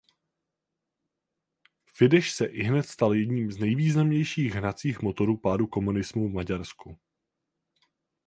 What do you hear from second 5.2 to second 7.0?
pádu komunismu v Maďarsku.